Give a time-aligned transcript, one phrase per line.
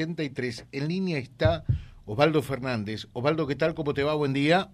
[0.00, 0.66] 83.
[0.72, 1.64] En línea está
[2.06, 3.06] Osvaldo Fernández.
[3.12, 3.74] Osvaldo, ¿qué tal?
[3.74, 4.14] ¿Cómo te va?
[4.14, 4.68] Buen día.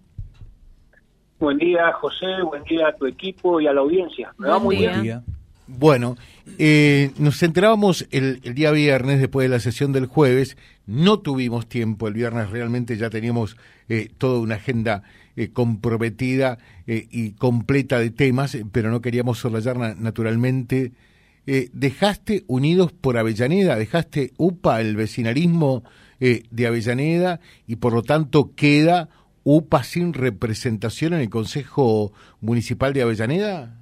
[1.39, 2.41] Buen día, José.
[2.43, 4.33] Buen día a tu equipo y a la audiencia.
[4.37, 5.23] Me va muy bien.
[5.67, 6.15] Bueno,
[6.57, 12.07] eh, nos enterábamos el, día viernes, después de la sesión del jueves, no tuvimos tiempo,
[12.07, 13.57] el viernes realmente ya teníamos
[13.89, 15.03] eh, toda una agenda
[15.35, 16.57] eh, comprometida
[16.87, 20.93] y completa de temas, pero no queríamos soslayar naturalmente.
[21.73, 25.83] Dejaste Unidos por Avellaneda, dejaste UPA, el vecinalismo
[26.19, 29.09] de Avellaneda, y por lo tanto queda
[29.49, 33.77] UPA sin representación en el Consejo Municipal de Avellaneda.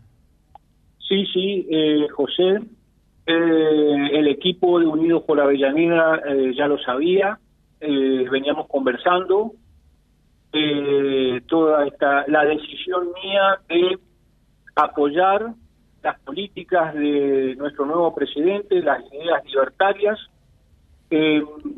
[1.00, 2.62] Sí, sí, eh, José.
[3.26, 7.40] Eh, el equipo de Unidos por Avellaneda eh, ya lo sabía,
[7.82, 9.54] veníamos conversando.
[11.48, 13.98] toda esta la decisión mía de
[14.76, 15.54] apoyar
[16.06, 20.20] las políticas de nuestro nuevo presidente, las ideas libertarias.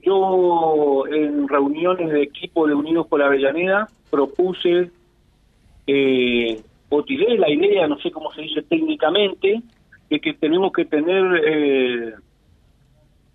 [0.02, 4.92] yo en reuniones de equipo de Unidos por Avellaneda propuse
[5.88, 9.62] eh, o tiré la idea, no sé cómo se dice técnicamente,
[10.10, 12.14] de que tenemos que tener eh,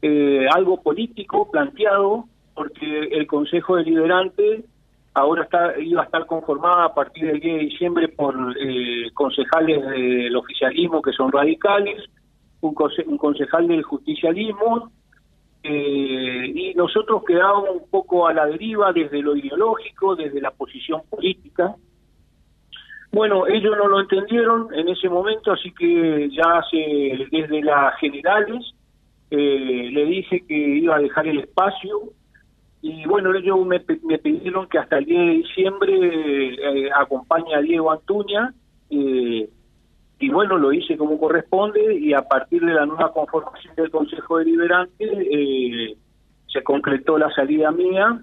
[0.02, 4.64] eh, algo político planteado, porque el Consejo Deliberante
[5.14, 9.84] ahora está iba a estar conformada a partir del 10 de diciembre por eh, concejales
[9.84, 12.02] del oficialismo que son radicales,
[12.60, 12.74] un,
[13.06, 14.90] un concejal del justicialismo,
[15.64, 21.76] y nosotros quedábamos un poco a la deriva desde lo ideológico, desde la posición política,
[23.12, 28.74] bueno, ellos no lo entendieron en ese momento, así que ya hace, desde las generales
[29.30, 32.00] eh, le dije que iba a dejar el espacio
[32.82, 37.92] y bueno, ellos me, pidieron que hasta el 10 de diciembre eh, acompañe a Diego
[37.92, 38.52] Antuña
[38.90, 39.48] eh,
[40.18, 44.38] y bueno, lo hice como corresponde y a partir de la nueva conformación del Consejo
[44.38, 45.96] Deliberante
[46.52, 48.20] se concretó la salida mía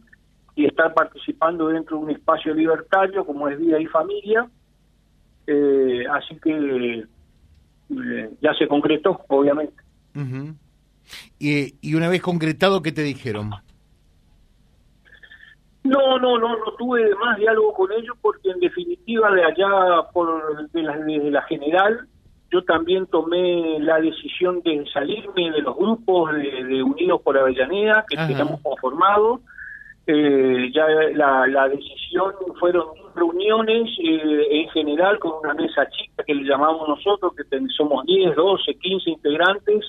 [0.56, 4.48] y estar participando dentro de un espacio libertario como es Vida y Familia
[5.52, 9.74] eh, así que eh, ya se concretó, obviamente.
[11.40, 13.50] y, y una vez concretado, ¿qué te dijeron?
[15.90, 20.70] No, no, no, no tuve más diálogo con ellos porque en definitiva de allá por
[20.72, 22.08] de la, desde la general
[22.52, 28.18] yo también tomé la decisión de salirme de los grupos de, Unidos por Avellaneda que
[28.18, 29.42] teníamos conformado.
[30.08, 36.34] Eh, ya la, la decisión fueron reuniones eh, en general con una mesa chica que
[36.34, 37.44] le llamamos nosotros, que
[37.78, 39.86] somos 10, 12, 15 integrantes,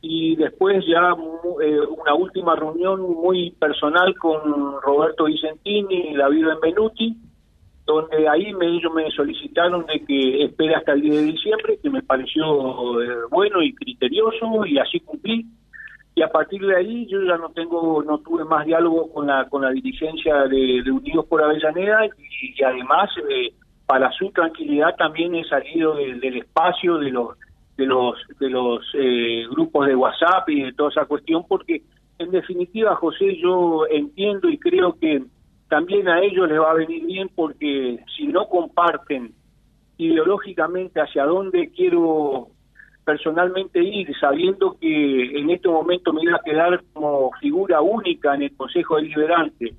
[0.00, 1.14] y después ya
[1.62, 7.16] eh, una última reunión muy personal con Roberto Vicentini y David Benvenuti,
[7.84, 11.90] donde ahí me, ellos me solicitaron de que espere hasta el 10 de diciembre, que
[11.90, 15.46] me pareció eh, bueno y criterioso, y así cumplí.
[16.14, 19.48] Y a partir de ahí yo ya no tengo no tuve más diálogo con la
[19.48, 23.52] con la dirigencia de, Unidos por Avellaneda y, además eh,
[23.86, 27.36] para su tranquilidad también he salido del espacio de los
[27.78, 31.82] de los de los eh, grupos de WhatsApp y de toda esa cuestión porque
[32.18, 35.22] en definitiva José yo entiendo y creo que
[35.68, 39.32] también a ellos les va a venir bien porque si no comparten
[39.96, 42.48] ideológicamente hacia dónde quiero
[43.04, 48.42] personalmente ir sabiendo que en este momento me iba a quedar como figura única en
[48.42, 49.72] el Consejo Deliberante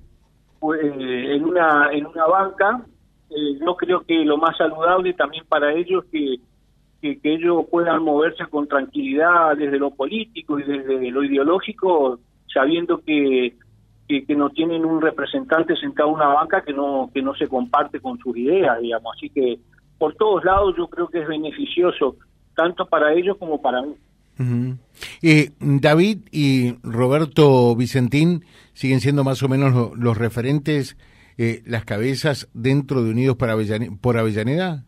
[0.61, 2.81] pues, en una en una banca
[3.29, 6.37] eh, yo creo que lo más saludable también para ellos que,
[7.01, 12.19] que, ellos puedan moverse con tranquilidad desde lo político y desde lo ideológico
[12.53, 13.55] sabiendo que,
[14.07, 17.47] que, que no tienen un representante sentado en una banca que no que no se
[17.47, 19.59] comparte con sus ideas digamos así que
[19.97, 22.15] por todos lados yo creo que es beneficioso
[22.55, 23.95] tanto para ellos como para mí.
[25.21, 30.97] Eh, David y Roberto Vicentín siguen siendo más o menos los referentes,
[31.37, 33.55] eh, las cabezas dentro de Unidos para
[34.01, 34.85] por Avellaneda.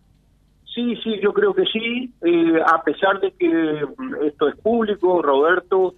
[0.74, 3.86] Sí, sí, yo creo que sí, eh, a pesar de que
[4.26, 5.96] esto es público, Roberto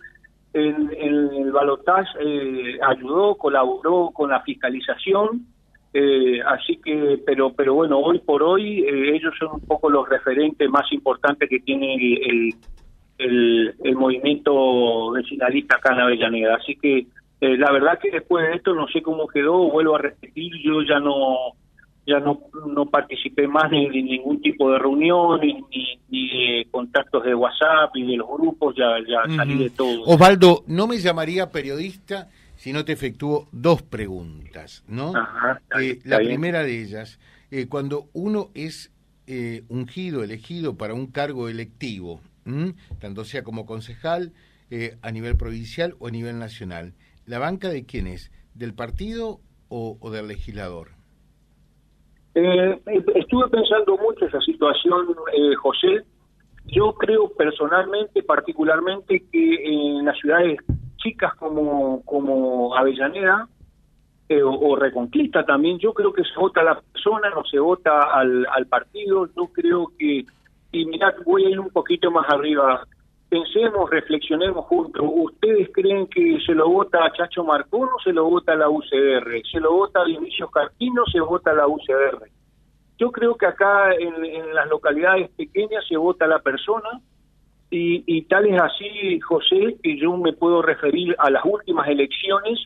[0.53, 5.45] en, el balotaje ayudó, colaboró con la fiscalización,
[5.93, 10.09] eh, así que, pero, pero bueno, hoy por hoy eh, ellos son un poco los
[10.09, 12.55] referentes más importantes que tiene el,
[13.19, 16.55] el, el, movimiento vecinalista acá en Avellaneda.
[16.55, 17.05] Así que
[17.41, 20.81] eh, la verdad que después de esto no sé cómo quedó, vuelvo a repetir, yo
[20.81, 21.53] ya no
[22.05, 25.63] ya no, no participé más de, ningún tipo de reunión ni,
[26.09, 30.03] ni, de contactos de WhatsApp y de los grupos, ya, ya salí de todo.
[30.03, 35.13] Osvaldo, no me llamaría periodista si no te efectúo dos preguntas, ¿no?
[35.79, 37.19] Eh, la primera de ellas,
[37.51, 38.91] eh, cuando uno es
[39.27, 42.19] eh, ungido, elegido para un cargo electivo,
[42.99, 44.33] tanto sea como concejal,
[44.75, 46.95] eh, a nivel provincial o a nivel nacional.
[47.27, 48.31] ¿La banca de quién es?
[48.55, 49.39] ¿Del partido
[49.69, 50.91] o, del legislador?
[52.35, 52.81] Eh,
[53.15, 56.03] estuve pensando mucho esa situación, eh, José.
[56.65, 60.59] Yo creo personalmente, particularmente, que en las ciudades
[60.97, 63.47] chicas como, como Avellaneda
[64.29, 68.03] eh, o, Reconquista también, yo creo que se vota a la persona, no se vota
[68.13, 69.27] al, partido.
[69.35, 70.25] Yo creo que,
[70.71, 72.87] y mirad, voy a ir un poquito más arriba.
[73.33, 75.03] Pensemos, reflexionemos juntos.
[75.11, 78.69] ¿Ustedes creen que se lo vota a Chacho Marcón o se lo vota a la
[78.69, 79.41] UCR?
[79.51, 82.29] ¿Se lo vota a Dionisio Cartino o se vota a la UCR?
[82.99, 87.01] Yo creo que acá en, las localidades pequeñas se vota a la persona
[87.71, 92.59] y, y tal es así, José, que yo me puedo referir a las últimas elecciones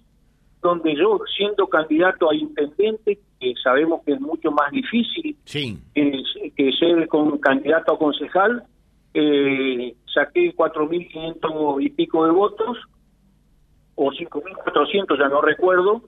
[0.62, 7.08] donde yo, siendo candidato a intendente, que sabemos que es mucho más difícil que, ser
[7.08, 8.64] con candidato a concejal,
[9.14, 12.78] eh, saqué 4.500 y pico de votos,
[13.96, 16.04] o 5.400, ya no recuerdo,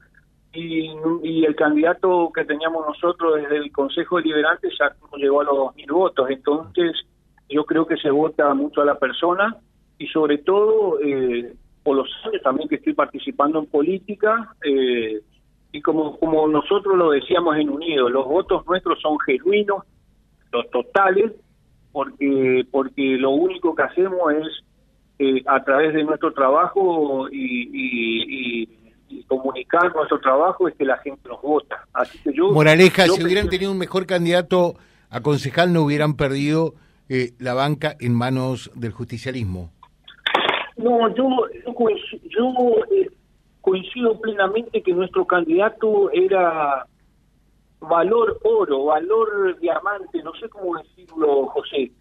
[0.53, 5.91] y, el candidato que teníamos nosotros desde el Consejo Deliberante ya llegó a los 2.000
[5.91, 6.29] votos.
[6.29, 6.95] Entonces,
[7.49, 9.55] yo creo que se vota mucho a la persona
[9.97, 11.53] y sobre todo eh,
[11.83, 15.21] por los años también que estoy participando en política eh,
[15.71, 19.83] y como, como nosotros lo decíamos en Unido, los votos nuestros son genuinos,
[20.51, 21.31] los totales,
[21.91, 24.47] porque, porque lo único que hacemos es
[25.19, 28.67] eh, a través de nuestro trabajo y,
[29.27, 31.85] comunicar nuestro trabajo es que la gente nos vota.
[31.93, 32.51] Así que yo...
[32.51, 34.75] Moraleja, si hubieran tenido un mejor candidato
[35.09, 36.75] a concejal no hubieran perdido
[37.09, 39.71] eh, la banca en manos del justicialismo.
[40.77, 41.27] No, yo,
[42.29, 42.53] yo,
[42.95, 43.09] eh,
[43.61, 46.85] coincido plenamente que nuestro candidato era
[47.81, 51.91] valor oro, valor diamante, no sé cómo decirlo, José.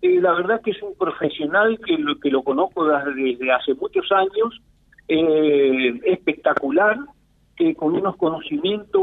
[0.00, 4.10] Eh, la verdad que es un profesional que lo, que lo conozco desde, hace muchos
[4.12, 4.60] años,
[5.08, 6.96] eh, espectacular,
[7.56, 9.02] que con unos conocimientos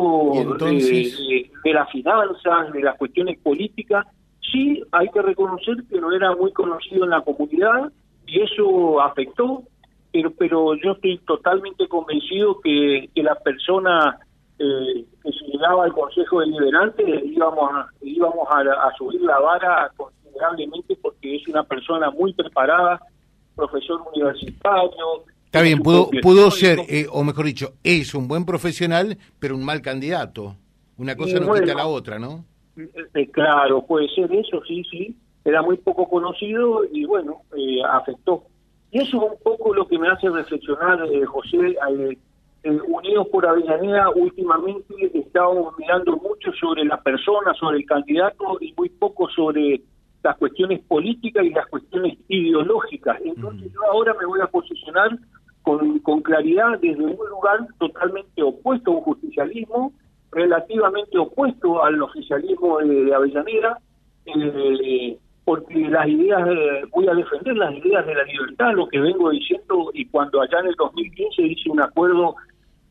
[0.59, 4.05] de, de las finanzas, de las cuestiones políticas.
[4.51, 7.91] Sí, hay que reconocer que no era muy conocido en la comunidad,
[8.27, 9.63] y eso afectó,
[10.11, 14.19] pero, pero yo estoy totalmente convencido que, que la persona
[14.59, 20.97] eh, que se llegaba al Consejo Deliberante íbamos, a, íbamos a, subir la vara considerablemente
[21.01, 22.99] porque es una persona muy preparada,
[23.55, 25.23] profesor universitario.
[25.45, 29.63] Está bien, pudo, pudo ser, eh, o mejor dicho, es un buen profesional, pero un
[29.63, 30.55] mal candidato.
[30.97, 32.45] Una cosa no quita la otra, ¿no?
[32.77, 35.15] Eh, claro, puede ser eso, sí, sí
[35.45, 38.43] era muy poco conocido y bueno, eh, afectó.
[38.91, 41.75] Y eso es un poco lo que me hace reflexionar, eh, José,
[42.65, 48.73] eh, Unidos por Avellaneda, últimamente estábamos mirando mucho sobre la persona, sobre el candidato y
[48.75, 49.81] muy poco sobre
[50.23, 53.21] las cuestiones políticas y las cuestiones ideológicas.
[53.23, 55.11] Entonces yo ahora me voy a posicionar
[55.61, 59.93] con, con claridad desde un lugar totalmente opuesto a un justicialismo,
[60.31, 63.77] relativamente opuesto al oficialismo de, Avellaneda,
[64.25, 66.43] eh, porque las ideas,
[66.91, 70.59] voy a defender las ideas de la libertad, lo que vengo diciendo, y cuando allá
[70.61, 72.35] en el 2015 hice un acuerdo,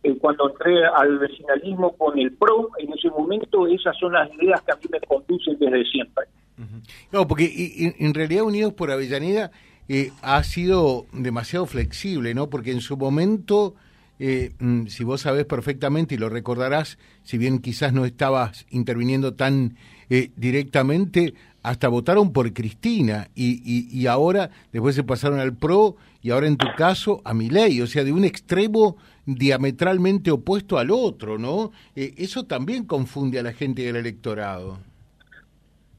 [0.04, 4.60] eh, cuando entré al vecinalismo con el PRO, en ese momento esas son las ideas
[4.60, 6.24] que a mí me conducen desde siempre.
[7.10, 9.50] No, porque en realidad Unidos por Avellaneda
[9.88, 12.50] eh, ha sido demasiado flexible, ¿no?
[12.50, 13.74] Porque en su momento...
[14.20, 19.34] Eh, mm, si vos sabés perfectamente y lo recordarás, si bien quizás no estabas interviniendo
[19.34, 19.76] tan
[20.36, 26.46] directamente, hasta votaron por Cristina y, y, ahora después se pasaron al PRO y ahora
[26.46, 31.72] en tu caso a ley, o sea, de un extremo diametralmente opuesto al otro, ¿no?
[31.96, 34.76] Eh, eso también confunde a la gente del electorado.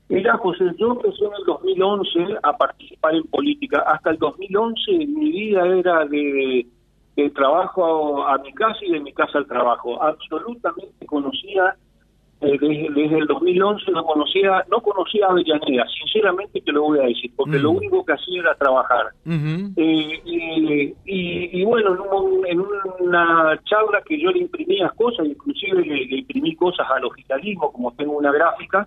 [0.08, 3.84] Mira, José, yo empecé en el 2011 a participar en política.
[3.88, 6.68] Hasta el 2011 mi vida era de,
[7.16, 10.00] de trabajo a mi casa y de mi casa al trabajo.
[10.00, 11.76] Absolutamente conocía
[12.42, 17.04] eh, desde, el 2011 no conocía no conocía a Avellaneda, sinceramente te lo voy a
[17.04, 17.78] decir, porque lo mm.
[17.78, 19.08] único que hacía era trabajar.
[19.26, 21.96] Eh, y, bueno,
[22.46, 22.60] en,
[23.00, 28.18] una charla que yo le imprimía cosas, inclusive le, imprimí cosas al oficialismo, como tengo
[28.18, 28.86] una gráfica,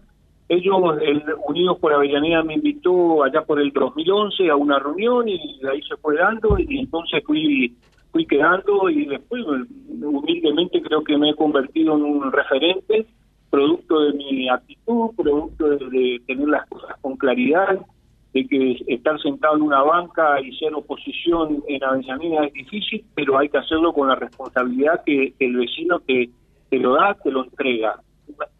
[0.51, 5.61] ellos, el Unidos por Avellaneda, me invitó allá por el 2011 a una reunión y
[5.71, 7.75] ahí se fue dando y entonces fui
[8.11, 9.45] fui quedando y después
[10.03, 13.07] humildemente creo que me he convertido en un referente
[15.13, 17.79] producto de, tener las cosas con claridad,
[18.33, 23.39] de que estar sentado en una banca y ser oposición en Avellaneda es difícil, pero
[23.39, 26.31] hay que hacerlo con la responsabilidad que, el vecino te,
[26.71, 28.01] te, lo da, te lo entrega.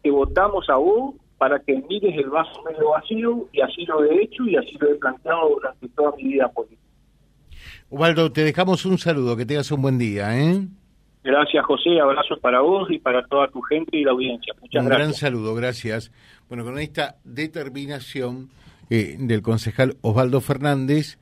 [0.01, 4.23] Te votamos a vos para que mires el vaso medio vacío y así lo he
[4.23, 6.81] hecho y así lo he planteado durante toda mi vida política.
[7.89, 10.37] Osvaldo, te dejamos un saludo, que tengas un buen día.
[10.37, 10.67] ¿eh?
[11.23, 11.99] Gracias, José.
[11.99, 14.53] Abrazos para vos y para toda tu gente y la audiencia.
[14.61, 15.07] Muchas un gracias.
[15.07, 16.11] gran saludo, gracias.
[16.47, 18.49] Bueno, con esta determinación
[18.89, 21.19] eh, del concejal Osvaldo Fernández,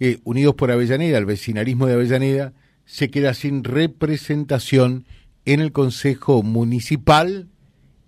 [0.00, 2.52] eh, Unidos por Avellaneda, el vecinarismo de Avellaneda,
[2.84, 5.04] se queda sin representación
[5.44, 7.48] en el Consejo Municipal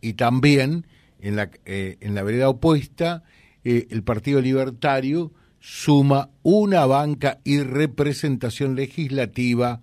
[0.00, 0.86] y también
[1.20, 3.22] en la, eh, en la vereda opuesta,
[3.64, 9.82] eh, el Partido Libertario suma una banca y representación legislativa